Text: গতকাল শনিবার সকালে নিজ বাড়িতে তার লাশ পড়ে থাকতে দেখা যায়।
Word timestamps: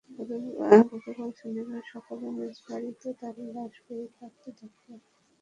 গতকাল 0.91 1.29
শনিবার 1.39 1.83
সকালে 1.93 2.27
নিজ 2.37 2.55
বাড়িতে 2.67 3.07
তার 3.19 3.35
লাশ 3.47 3.73
পড়ে 3.85 4.05
থাকতে 4.17 4.49
দেখা 4.51 4.81
যায়। 4.87 5.01